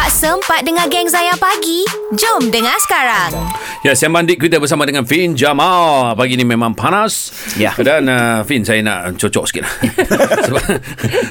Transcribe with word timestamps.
Tak 0.00 0.16
sempat 0.16 0.64
dengar 0.64 0.88
geng 0.88 1.12
Zayan 1.12 1.36
pagi? 1.36 1.84
Jom 2.16 2.48
dengar 2.48 2.72
sekarang. 2.80 3.36
Ya, 3.80 3.96
saya 3.96 4.12
mandik 4.12 4.36
kita 4.36 4.60
bersama 4.60 4.84
dengan 4.84 5.08
Fin 5.08 5.32
Jamal. 5.32 6.12
Pagi 6.12 6.36
ni 6.36 6.44
memang 6.44 6.76
panas. 6.76 7.32
Ya. 7.56 7.72
Dan 7.72 8.12
uh, 8.12 8.44
Fin, 8.44 8.60
saya 8.60 8.84
nak 8.84 9.16
cocok 9.16 9.44
sikit 9.48 9.64
lah. 9.64 9.72
Sebab 10.52 10.64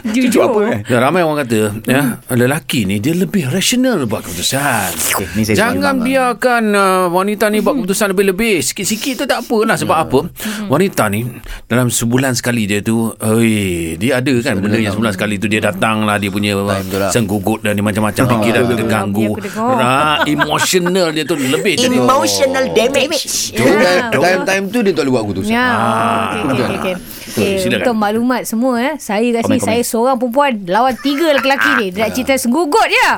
Cucuk 0.10 0.41
apa 0.44 0.59
eh? 0.65 0.77
ya, 0.89 0.97
ramai 0.97 1.21
orang 1.21 1.46
kata, 1.46 1.85
ya, 1.85 2.17
lelaki 2.33 2.89
ni 2.89 2.97
dia 2.97 3.13
lebih 3.13 3.46
rasional 3.47 4.01
buat 4.03 4.25
keputusan. 4.25 4.89
Okay, 5.13 5.29
ni 5.38 5.46
saya 5.46 5.70
Jangan 5.70 6.01
biarkan 6.01 6.63
uh, 6.74 7.06
wanita 7.07 7.53
ni 7.53 7.62
buat 7.62 7.78
keputusan 7.78 8.17
lebih-lebih. 8.17 8.66
Sikit-sikit 8.66 9.13
tu 9.13 9.25
tak 9.29 9.46
apalah. 9.46 9.78
Sebab 9.78 9.93
Ya. 9.93 10.02
apa? 10.02 10.20
Wanita 10.66 11.06
ni, 11.06 11.29
dalam 11.70 11.93
sebulan 11.93 12.34
sekali 12.34 12.66
dia 12.66 12.81
tu, 12.81 13.13
oi, 13.13 13.93
dia 13.93 14.17
ada 14.17 14.34
kan 14.42 14.57
benda 14.57 14.81
yang 14.81 14.97
sebulan 14.97 15.13
sekali 15.13 15.38
tu 15.38 15.46
dia 15.46 15.61
datang 15.61 16.02
lah. 16.02 16.17
Dia 16.17 16.34
punya 16.34 16.57
Time 16.57 16.97
lah. 16.97 17.11
senggugut 17.13 17.61
dan 17.61 17.77
dia 17.77 17.85
macam-macam 17.85 18.23
fikiran 18.25 18.61
kita 18.66 18.84
ganggu. 18.89 19.38
aku 19.38 19.43
dengar. 19.45 19.75
Nah, 19.77 20.16
emotional 20.25 21.13
dia 21.13 21.23
tu 21.23 21.38
lebih. 21.38 21.77
Jadi, 21.77 21.97
Emotional 22.39 22.66
damage. 22.71 23.52
Ya. 23.52 23.63
Time, 24.09 24.16
time, 24.16 24.41
time 24.45 24.63
tu 24.71 24.79
dia 24.79 24.93
tak 24.95 25.03
boleh 25.03 25.11
buat 25.11 25.23
keputusan. 25.27 25.52
Ya, 25.52 25.67
Ah, 25.67 26.39
okey 26.45 26.63
okey 26.63 26.77
okey. 26.79 26.95
Okey. 27.39 27.55
Okay, 27.55 27.63
silakan. 27.63 27.79
untuk 27.79 27.95
maklumat 27.95 28.41
semua 28.43 28.73
eh, 28.84 28.93
saya 28.99 29.27
kat 29.39 29.43
sini 29.48 29.59
Komen, 29.59 29.67
saya 29.71 29.81
seorang 29.88 30.17
perempuan 30.20 30.52
lawan 30.67 30.95
tiga 30.99 31.27
lelaki 31.31 31.71
ni. 31.79 31.88
Dia 31.95 32.07
nak 32.07 32.12
cerita 32.12 32.34
senggugut 32.35 32.88
je. 32.91 33.09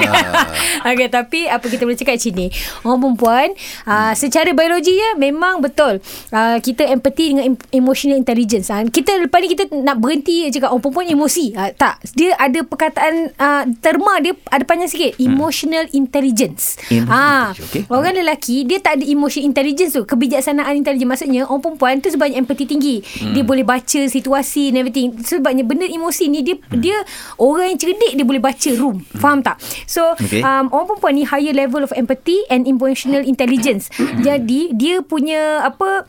okey, 0.92 1.08
tapi 1.08 1.40
apa 1.48 1.64
kita 1.64 1.82
boleh 1.88 1.98
cakap 1.98 2.16
sini? 2.20 2.52
Orang 2.84 3.00
perempuan 3.00 3.56
uh, 3.88 4.12
secara 4.12 4.52
biologi 4.52 4.94
ya 4.94 5.16
memang 5.16 5.64
betul. 5.64 5.98
Uh, 6.30 6.60
kita 6.60 6.84
empathy 6.86 7.32
dengan 7.32 7.54
em- 7.56 7.68
emotional 7.72 8.20
intelligence. 8.20 8.68
Uh, 8.68 8.84
kita 8.86 9.16
lepas 9.18 9.40
ni 9.40 9.48
kita 9.50 9.64
nak 9.72 9.98
berhenti 9.98 10.46
cakap 10.52 10.70
orang 10.70 10.82
perempuan 10.84 11.06
emosi. 11.08 11.56
Uh, 11.56 11.70
tak, 11.74 11.98
dia 12.12 12.36
ada 12.36 12.60
perkataan 12.62 13.32
uh, 13.40 13.64
terma 13.80 14.20
dia 14.20 14.36
ada 14.52 14.62
panjang 14.68 14.90
sikit. 14.90 15.16
Emotional 15.16 15.88
intelligence. 15.96 16.76
Emotional 16.90 17.08
Ah, 17.10 17.50
intelligence, 17.50 17.66
okey. 17.70 17.82
Orang 17.88 18.12
lelaki 18.14 18.56
dia 18.66 18.78
tak 18.82 19.00
ada 19.00 19.04
emotion 19.06 19.42
intelligence 19.42 19.96
tu 19.96 20.02
kebijaksanaan 20.04 20.74
intelijen 20.76 21.08
maksudnya 21.08 21.46
orang 21.46 21.62
perempuan 21.62 21.94
tu 21.98 22.08
sebabnya 22.10 22.38
empathy 22.38 22.64
tinggi 22.66 23.02
hmm. 23.02 23.34
dia 23.34 23.42
boleh 23.42 23.64
baca 23.70 24.00
situasi 24.10 24.74
and 24.74 24.82
everything 24.82 25.14
sebabnya 25.22 25.62
benda 25.62 25.86
emosi 25.86 26.26
ni 26.26 26.42
dia 26.42 26.58
hmm. 26.58 26.82
dia 26.82 26.98
orang 27.38 27.70
yang 27.70 27.78
cerdik 27.78 28.12
dia 28.18 28.26
boleh 28.26 28.42
baca 28.42 28.70
room 28.74 28.98
hmm. 28.98 29.22
faham 29.22 29.38
tak 29.46 29.62
so 29.86 30.02
Okey. 30.18 30.42
um, 30.42 30.66
orang 30.74 30.86
perempuan 30.90 31.14
ni 31.14 31.22
higher 31.22 31.54
level 31.54 31.86
of 31.86 31.94
empathy 31.94 32.42
and 32.50 32.66
emotional 32.66 33.22
intelligence 33.22 33.86
jadi 34.26 34.74
dia 34.74 35.06
punya 35.06 35.62
apa 35.62 36.02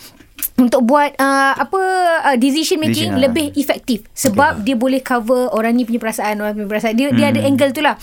untuk 0.61 0.85
buat 0.85 1.17
uh, 1.17 1.53
apa 1.57 1.81
uh, 2.29 2.37
decision 2.37 2.77
making 2.77 3.09
Decision, 3.09 3.17
ah. 3.17 3.21
lebih 3.25 3.47
efektif. 3.57 3.99
Sebab 4.13 4.61
dia 4.61 4.75
boleh 4.77 5.01
cover 5.01 5.49
orang 5.55 5.73
ni 5.73 5.87
punya 5.87 5.97
perasaan 5.97 6.37
orang 6.37 6.53
punya 6.53 6.69
perasaan. 6.69 6.93
Dia 6.93 7.09
dia 7.09 7.33
ada 7.33 7.41
angle 7.41 7.71
tu 7.73 7.81
lah. 7.81 7.97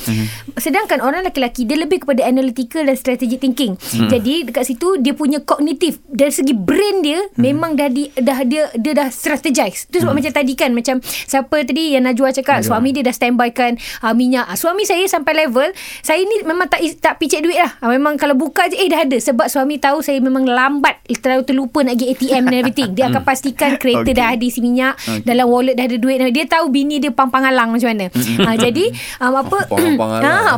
Sedangkan 0.59 0.99
orang 0.99 1.23
lelaki 1.23 1.69
dia 1.69 1.79
lebih 1.79 2.03
kepada 2.03 2.27
analytical 2.27 2.83
dan 2.83 2.97
strategic 2.99 3.39
thinking. 3.39 3.79
Jadi 3.79 4.51
dekat 4.51 4.67
situ 4.67 4.99
dia 4.99 5.15
punya 5.15 5.39
kognitif 5.45 6.03
dari 6.09 6.33
segi 6.35 6.57
brain 6.57 7.05
dia 7.05 7.21
memang 7.39 7.79
dah 7.79 7.87
di, 7.93 8.11
dah 8.19 8.43
dia 8.43 8.73
dia 8.75 8.93
dah 8.97 9.09
strategize. 9.13 9.87
Tu 9.87 10.03
sebab 10.03 10.17
macam 10.17 10.33
tadi 10.33 10.53
kan 10.59 10.75
macam 10.75 10.99
siapa 11.05 11.63
tadi 11.63 11.95
yang 11.95 12.09
Najwa 12.09 12.33
cakap 12.33 12.65
suami 12.65 12.91
dia 12.91 13.05
dah 13.05 13.15
standby 13.15 13.53
kan 13.53 13.77
uh, 14.03 14.17
minyak. 14.17 14.49
Ah, 14.49 14.57
suami 14.57 14.89
saya 14.89 15.05
sampai 15.07 15.47
level 15.47 15.71
saya 16.01 16.25
ni 16.25 16.43
memang 16.43 16.67
tak 16.67 16.81
tak 16.99 17.21
picit 17.21 17.45
duit 17.45 17.61
lah. 17.61 17.77
Ah, 17.85 17.93
memang 17.93 18.17
kalau 18.17 18.35
buka 18.35 18.67
je 18.73 18.81
eh 18.81 18.89
dah 18.89 19.05
ada. 19.05 19.19
Sebab 19.21 19.47
suami 19.53 19.77
tahu 19.77 20.01
saya 20.01 20.19
memang 20.19 20.49
lambat 20.49 21.05
terlalu 21.21 21.45
terlupa 21.45 21.85
nak 21.85 21.99
pergi 21.99 22.15
ATM 22.15 22.45
and 22.49 22.57
everything. 22.57 22.91
Dia 22.91 23.07
akan 23.07 23.23
pastikan 23.23 23.77
kereta 23.77 24.01
Okay. 24.01 24.15
dah 24.15 24.27
ada 24.31 24.41
isi 24.41 24.59
minyak 24.59 24.97
dalam 25.23 25.47
wallet 25.47 25.75
dah 25.75 25.85
ada 25.85 25.95
duit. 25.95 26.17
Dia 26.31 26.45
tahu 26.45 26.69
bini 26.69 26.97
dia 26.97 27.09
pang-pang 27.09 27.45
halang 27.45 27.71
macam 27.71 27.89
mana. 27.89 28.09
Ha, 28.09 28.57
jadi 28.57 28.85
um, 29.19 29.35
apa 29.37 29.59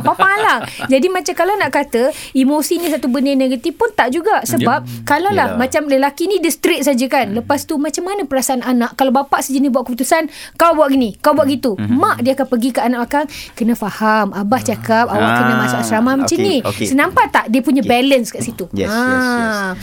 Pang-pang 0.01 0.31
halang. 0.31 0.59
ha, 0.63 0.85
jadi 0.87 1.07
macam 1.07 1.33
kalau 1.33 1.53
nak 1.53 1.69
kata 1.69 2.03
emosi 2.31 2.73
ni 2.77 2.87
satu 2.87 3.05
benda 3.05 3.31
negatif 3.31 3.75
pun 3.75 3.91
tak 3.91 4.09
juga. 4.09 4.41
Sebab 4.41 4.79
kalau 5.03 5.29
lah 5.29 5.53
Yelah. 5.53 5.59
macam 5.59 5.85
lelaki 5.85 6.25
ni 6.25 6.39
dia 6.39 6.49
straight 6.49 6.81
saja 6.81 7.05
kan. 7.05 7.29
Lepas 7.31 7.63
tu 7.63 7.75
macam 7.75 8.01
mana 8.03 8.23
perasaan 8.23 8.61
anak? 8.61 8.95
Kalau 8.95 9.11
bapak 9.11 9.41
sejenis 9.41 9.69
buat 9.69 9.83
keputusan 9.83 10.25
kau 10.55 10.73
buat 10.73 10.89
gini 10.89 11.13
kau 11.17 11.33
buat 11.33 11.45
gitu. 11.45 11.75
Mak 11.77 12.21
dia 12.21 12.33
akan 12.33 12.47
pergi 12.47 12.69
ke 12.71 12.79
anak 12.79 12.99
belakang 13.03 13.27
kena 13.53 13.73
faham 13.73 14.31
abah 14.31 14.61
cakap 14.61 15.05
awak 15.05 15.19
Ah, 15.21 15.37
kena 15.37 15.53
masuk 15.59 15.79
asrama 15.81 16.11
macam 16.15 16.31
okey, 16.31 16.39
ni. 16.39 16.55
okey. 16.61 16.87
senampak 16.87 17.27
tak? 17.27 17.45
Dia 17.47 17.59
punya 17.59 17.83
balance 17.83 18.29
kat 18.29 18.39
situ. 18.41 18.71
Yes, 18.71 18.87
yes, 18.87 18.93
Ah. 18.93 19.73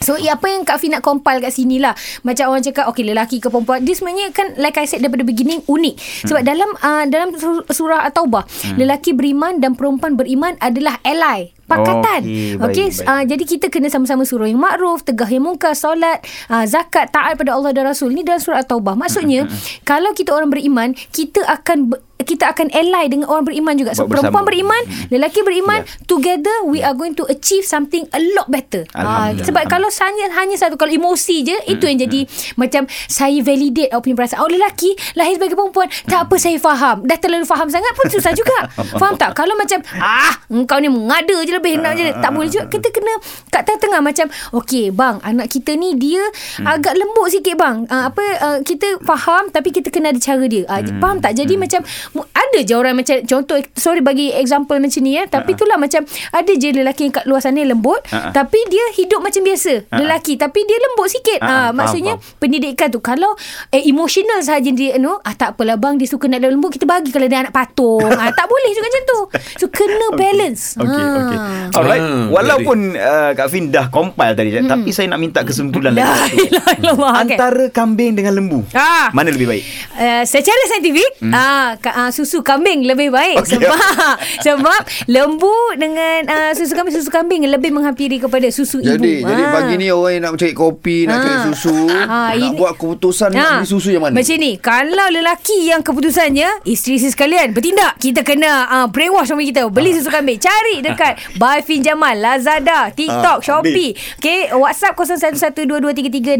So 0.00 0.18
apa 0.18 0.46
yang 0.50 0.68
Kak 0.68 0.82
Fi 0.82 0.92
nak 0.92 1.00
compile 1.00 1.40
kat 1.40 1.52
sini 1.54 1.80
lah. 1.80 1.96
Macam 2.22 2.52
orang 2.52 2.64
cakap 2.64 2.84
Okay 2.92 3.04
lelaki 3.06 3.40
ke 3.40 3.48
perempuan? 3.48 3.80
Dia 3.82 3.94
sebenarnya 3.96 4.28
kan 4.34 4.52
Like 4.60 4.76
I 4.76 4.84
said 4.84 5.00
daripada 5.00 5.24
beginning 5.24 5.64
Unik. 5.64 5.94
Sebab 6.28 6.42
dalam 6.44 6.70
uh, 6.78 7.04
Dalam 7.08 7.32
sur- 7.34 7.66
surah 7.66 8.04
At-Taubah 8.06 8.44
Lelaki 8.76 9.16
beriman 9.16 9.58
Dan 9.58 9.74
perempuan 9.74 10.14
beriman 10.14 10.54
Adalah 10.60 11.00
ally 11.02 11.56
Pakatan. 11.66 12.22
Okey, 12.22 12.62
baik, 12.62 12.62
okay, 12.62 12.86
baik. 12.94 13.10
Uh, 13.10 13.22
Jadi 13.26 13.44
kita 13.44 13.66
kena 13.74 13.90
sama-sama 13.90 14.22
Suruh 14.22 14.46
yang 14.46 14.62
makruf 14.62 15.02
Tegah 15.02 15.26
yang 15.26 15.50
mungkar 15.50 15.74
Solat 15.74 16.22
uh, 16.46 16.62
Zakat 16.62 17.10
Taat 17.10 17.34
pada 17.34 17.58
Allah 17.58 17.74
dan 17.74 17.90
Rasul. 17.90 18.14
Ni 18.14 18.22
dalam 18.22 18.38
surah 18.38 18.62
At-Taubah. 18.62 18.94
Maksudnya 18.94 19.50
Kalau 19.82 20.14
kita 20.14 20.30
orang 20.30 20.54
beriman 20.54 20.94
Kita 20.94 21.42
akan 21.42 21.90
kita 22.26 22.50
akan 22.50 22.68
ally 22.70 23.06
dengan 23.06 23.30
orang 23.30 23.46
beriman 23.46 23.72
juga. 23.72 23.94
So 23.94 24.04
Buat 24.04 24.18
bersama. 24.18 24.34
perempuan 24.34 24.44
beriman, 24.44 24.82
lelaki 25.08 25.40
beriman, 25.40 25.78
Ya. 25.78 25.88
together 26.04 26.56
we 26.66 26.80
are 26.80 26.92
going 26.92 27.14
to 27.14 27.22
achieve 27.26 27.62
something 27.62 28.02
a 28.10 28.20
lot 28.34 28.48
better. 28.48 28.82
Ah, 28.92 29.30
sebab 29.30 29.66
kalau 29.66 29.86
hanya 29.86 30.26
hanya 30.34 30.56
satu 30.56 30.74
kalau 30.74 30.90
emosi 30.90 31.42
je 31.42 31.56
itu 31.66 31.84
yang 31.84 32.00
jadi 32.00 32.26
macam 32.56 32.82
saya 33.06 33.38
validate 33.38 33.92
awak 33.92 34.02
punya 34.02 34.16
perasaan. 34.16 34.40
Oh 34.40 34.48
lelaki 34.48 34.90
lahir 35.14 35.36
sebagai 35.36 35.54
perempuan, 35.54 35.86
tak 36.04 36.26
apa 36.26 36.34
saya 36.34 36.56
faham. 36.56 37.04
Dah 37.04 37.14
terlalu 37.14 37.44
faham 37.44 37.68
sangat 37.68 37.92
pun 37.92 38.08
susah 38.08 38.32
juga. 38.32 38.66
faham 39.00 39.14
tak? 39.14 39.36
Kalau 39.36 39.52
macam 39.54 39.78
ah 39.94 40.32
engkau 40.48 40.80
ni 40.80 40.88
mengada 40.88 41.36
je 41.38 41.52
lebih 41.52 41.78
nak 41.78 41.94
je 41.94 42.10
tak 42.12 42.30
boleh 42.32 42.48
juga. 42.48 42.66
Kita 42.66 42.88
kena 42.90 43.12
kat 43.48 43.62
tengah-tengah 43.62 44.00
macam 44.00 44.26
okey 44.56 44.88
bang, 44.90 45.20
anak 45.22 45.46
kita 45.48 45.76
ni 45.76 45.94
dia 45.94 46.24
agak 46.58 46.96
lembut 46.96 47.28
sikit 47.28 47.54
bang. 47.54 47.84
Ah, 47.86 48.08
apa 48.08 48.24
ah, 48.38 48.58
kita 48.60 48.98
faham 49.02 49.50
tapi 49.50 49.68
kita 49.70 49.90
kena 49.90 50.08
ada 50.08 50.18
cara 50.18 50.44
dia. 50.46 50.64
Ah, 50.66 50.80
faham 50.80 51.20
tak? 51.20 51.36
Jadi 51.36 51.54
macam 51.54 51.84
mu- 52.12 52.15
ada 52.26 52.58
je 52.58 52.72
orang 52.72 52.94
macam 52.94 53.20
contoh 53.20 53.56
sorry 53.72 54.00
bagi 54.00 54.30
example 54.30 54.76
macam 54.76 55.00
ni 55.00 55.12
ya 55.12 55.26
tapi 55.26 55.52
itulah 55.52 55.76
macam 55.76 56.00
ada 56.30 56.52
je 56.52 56.68
lelaki 56.70 57.02
yang 57.04 57.14
kat 57.14 57.24
luar 57.24 57.40
sana 57.40 57.60
lembut 57.60 58.00
Ha-ha. 58.06 58.30
tapi 58.30 58.56
dia 58.66 58.84
hidup 58.94 59.20
macam 59.20 59.42
biasa 59.42 59.90
lelaki 59.90 60.34
tapi 60.34 60.62
dia 60.62 60.78
lembut 60.78 61.08
sikit 61.08 61.38
ah 61.38 61.48
faham, 61.66 61.70
maksudnya 61.74 62.14
faham. 62.14 62.38
pendidikan 62.38 62.88
tu 62.88 63.00
kalau 63.00 63.34
eh, 63.68 63.82
emotional 63.82 64.40
sahaja 64.40 64.68
dia 64.68 64.96
no 64.96 65.18
ah 65.18 65.32
tak 65.32 65.52
apalah 65.52 65.74
bang 65.74 65.96
dia 65.96 66.06
suka 66.06 66.26
nak 66.26 66.40
lembut 66.40 66.70
kita 66.70 66.84
bagi 66.84 67.10
kalau 67.10 67.24
dia 67.24 67.40
anak 67.40 67.52
patung 67.52 68.00
ah 68.02 68.30
tak 68.30 68.46
boleh 68.46 68.70
juga 68.70 68.86
macam 68.86 69.02
tu 69.04 69.18
so 69.56 69.66
kena 69.66 70.06
balance 70.16 70.76
Okey, 70.76 70.94
Ah. 70.96 71.18
okey. 71.18 71.38
Alright. 71.72 71.98
Ah, 71.98 72.24
Walaupun 72.28 72.78
uh, 72.94 73.30
Kak 73.32 73.48
Fin 73.48 73.68
dah 73.68 73.88
compile 73.88 74.32
tadi, 74.32 74.52
hmm. 74.52 74.66
tapi 74.66 74.90
saya 74.90 75.08
nak 75.08 75.18
minta 75.18 75.40
kesimpulan 75.40 75.90
La 75.90 76.04
lagi. 76.06 76.36
ilaha 76.42 76.72
illallah 76.74 77.12
okay. 77.22 77.34
Antara 77.34 77.64
kambing 77.68 78.12
dengan 78.12 78.32
lembu, 78.32 78.60
Ah. 78.70 79.08
mana 79.10 79.28
lebih 79.28 79.46
baik? 79.46 79.64
Uh, 79.92 80.22
secara 80.22 80.60
saintifik 80.68 81.10
hmm. 81.18 81.32
uh, 81.32 82.05
uh, 82.06 82.10
susu 82.10 82.40
kambing 82.40 82.82
lebih 82.82 83.10
baik 83.10 83.42
okay. 83.42 83.58
sebab 83.58 83.74
sebab 84.46 84.80
lembu 85.06 85.50
dengan 85.74 86.22
uh, 86.24 86.52
susu 86.52 86.72
kambing 86.72 86.94
susu 86.94 87.10
kambing 87.10 87.42
lebih 87.44 87.70
menghampiri 87.70 88.16
kepada 88.16 88.46
susu 88.48 88.78
Jadi 88.78 89.20
ibu. 89.20 89.26
jadi 89.26 89.42
Ah. 89.42 89.52
pagi 89.52 89.74
ni 89.74 89.88
orang 89.88 90.12
yang 90.12 90.22
nak 90.24 90.32
cari 90.36 90.52
kopi, 90.52 91.04
nak 91.04 91.14
Ah. 91.14 91.20
cari 91.20 91.36
susu, 91.44 91.76
Ah, 91.88 92.06
nak 92.30 92.36
ini- 92.36 92.54
buat 92.54 92.72
keputusan 92.74 93.28
nak 93.28 93.38
Ha, 93.38 93.50
beli 93.56 93.68
susu 93.68 93.88
yang 93.88 94.02
mana? 94.02 94.14
Macam 94.14 94.36
ni 94.36 94.52
Kalau 94.56 95.06
lelaki 95.08 95.58
yang 95.64 95.80
keputusannya 95.80 96.62
Isteri-isteri 96.64 97.10
sekalian 97.10 97.46
Bertindak 97.50 97.96
Kita 97.96 98.20
kena 98.20 98.52
uh, 98.66 98.86
Brainwash 98.86 99.26
suami 99.26 99.44
kita 99.44 99.66
Beli 99.68 99.90
susu 99.92 100.08
kambing 100.08 100.36
Cari 100.36 100.80
dekat 100.80 101.16
Buy 101.40 101.60
Fin 101.60 101.80
Jamal 101.80 102.16
Lazada 102.16 102.90
TikTok 102.90 103.38
Ah, 103.38 103.44
Shopee 103.44 103.94
Okay 104.18 104.50
WhatsApp 104.52 104.94
0112336565 104.96 106.36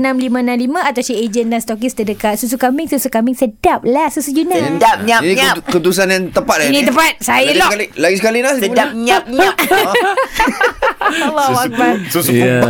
Atau 0.83 1.03
Cik 1.03 1.19
Agent 1.21 1.49
dan 1.49 1.61
Stokis 1.61 1.93
terdekat 1.93 2.35
Susu 2.37 2.57
kambing 2.57 2.87
Susu 2.87 3.09
kambing 3.09 3.35
sedap 3.35 3.83
lah 3.83 4.09
Susu 4.09 4.31
Juna 4.31 4.57
Sedap 4.57 5.03
nyap 5.03 5.23
nyap. 5.23 5.56
Keputusan 5.63 6.07
yang 6.09 6.25
tepat 6.29 6.57
eh, 6.63 6.69
Ini 6.69 6.81
ni? 6.83 6.89
tepat. 6.89 7.13
Saya 7.21 7.47
lagi 7.47 7.59
lock. 7.59 7.71
sekali, 7.71 7.87
lagi 7.97 8.17
sekali 8.19 8.39
Nas 8.43 8.57
Sedap 8.59 8.91
nyap 8.93 9.25
nyap. 9.29 9.55
Allah 11.23 11.49
Akbar 11.65 11.93
Susu 12.09 12.33
Ya. 12.33 12.61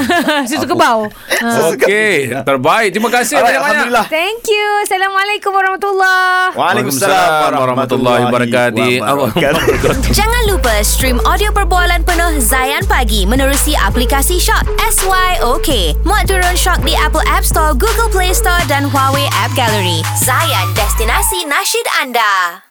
Susu 0.50 0.66
kebau. 0.66 1.10
Okey, 1.74 2.30
terbaik. 2.42 2.94
Terima 2.94 3.10
kasih 3.10 3.36
Alright, 3.36 3.58
banyak-banyak. 3.58 3.90
Alhamdulillah. 3.90 4.06
Thank 4.08 4.46
you 4.46 4.66
Assalamualaikum 4.86 5.50
warahmatullahi 5.50 6.54
Waalaikumsalam 6.54 7.52
warahmatullahi 7.54 8.20
wabarakatuh. 8.28 8.88
wabarakatuh. 9.02 9.62
Jangan 10.14 10.42
lupa 10.46 10.72
stream 10.82 11.18
audio 11.24 11.50
perbualan 11.50 12.02
penuh 12.02 12.38
Zayan 12.38 12.84
Pagi 12.86 13.26
menerusi 13.26 13.74
aplikasi 13.74 14.38
Shock 14.38 14.64
SYOK. 14.78 15.98
Muat 16.06 16.26
turun 16.26 16.56
Shock 16.56 16.82
di 16.82 16.94
Apple 16.96 17.24
App 17.26 17.42
Store, 17.42 17.74
Google 17.74 18.08
Play 18.08 18.32
Store 18.32 18.60
dan 18.70 18.86
Huawei 18.88 19.26
App 19.36 19.52
Gallery. 19.54 20.00
Zayan, 20.16 20.66
destinasi 20.74 21.46
nasyid 21.46 21.86
anda. 22.00 22.65